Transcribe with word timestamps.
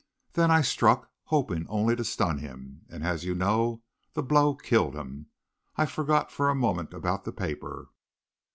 Then 0.33 0.49
I 0.49 0.61
struck, 0.61 1.11
hoping 1.25 1.67
only 1.69 1.95
to 1.95 2.03
stun 2.03 2.39
him, 2.39 2.87
and, 2.89 3.03
as 3.03 3.23
you 3.23 3.35
know, 3.35 3.83
the 4.13 4.23
blow 4.23 4.55
killed 4.55 4.95
him. 4.95 5.27
I 5.75 5.85
forgot 5.85 6.31
for 6.31 6.49
a 6.49 6.55
moment 6.55 6.91
about 6.91 7.23
the 7.23 7.31
paper. 7.31 7.89